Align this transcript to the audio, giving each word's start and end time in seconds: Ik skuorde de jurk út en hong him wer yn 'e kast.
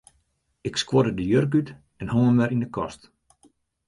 Ik 0.69 0.75
skuorde 0.81 1.13
de 1.17 1.25
jurk 1.31 1.53
út 1.59 1.69
en 2.01 2.11
hong 2.13 2.27
him 2.29 2.39
wer 2.39 2.53
yn 2.55 2.65
'e 2.65 2.69
kast. 2.75 3.01